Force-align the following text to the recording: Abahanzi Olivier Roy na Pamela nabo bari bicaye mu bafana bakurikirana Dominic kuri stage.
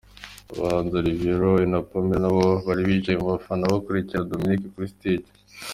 Abahanzi 0.53 0.93
Olivier 1.01 1.37
Roy 1.41 1.63
na 1.71 1.79
Pamela 1.89 2.17
nabo 2.23 2.45
bari 2.65 2.81
bicaye 2.89 3.17
mu 3.21 3.27
bafana 3.33 3.71
bakurikirana 3.73 4.29
Dominic 4.31 4.61
kuri 4.73 4.91
stage. 4.95 5.29